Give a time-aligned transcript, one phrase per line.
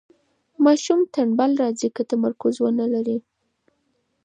[0.65, 3.17] ماشوم ټنبل راځي که تمرکز ونلري.